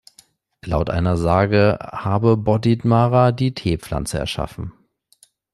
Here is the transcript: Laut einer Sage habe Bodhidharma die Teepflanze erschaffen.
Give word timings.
Laut 0.65 0.89
einer 0.89 1.15
Sage 1.15 1.77
habe 1.79 2.35
Bodhidharma 2.35 3.31
die 3.31 3.53
Teepflanze 3.53 4.17
erschaffen. 4.17 4.73